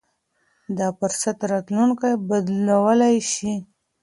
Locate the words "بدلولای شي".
2.27-3.53